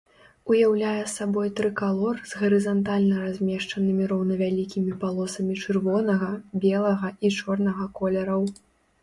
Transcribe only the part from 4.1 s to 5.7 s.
роўнавялікімі палосамі